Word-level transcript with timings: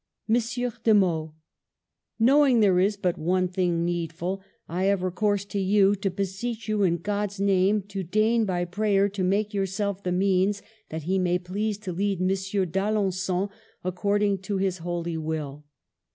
Monsieur 0.27 0.73
de 0.83 0.95
Meaux,— 0.95 1.35
Knowing 2.27 2.59
there 2.59 2.79
is 2.79 2.97
but 2.97 3.19
one 3.19 3.47
thing 3.47 3.85
needful, 3.85 4.41
I 4.67 4.85
have 4.85 5.03
recourse 5.03 5.45
to 5.45 5.59
you, 5.59 5.93
to 5.97 6.09
beseech 6.09 6.67
you, 6.67 6.81
in 6.81 6.97
God's 6.97 7.39
name, 7.39 7.83
to 7.89 8.01
deign 8.01 8.45
by 8.45 8.65
prayer 8.65 9.07
to 9.09 9.23
make 9.23 9.53
yourself 9.53 10.01
the 10.01 10.11
means 10.11 10.63
that 10.89 11.03
He 11.03 11.19
may 11.19 11.37
please 11.37 11.77
to 11.77 11.91
lead 11.91 12.19
M. 12.19 12.29
d'Alengon 12.29 13.51
according 13.83 14.39
to 14.39 14.57
His 14.57 14.79
holy 14.79 15.17
will. 15.19 15.65